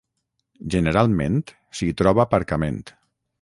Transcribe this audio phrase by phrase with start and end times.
[0.75, 1.37] generalment
[1.81, 2.81] s'hi troba aparcament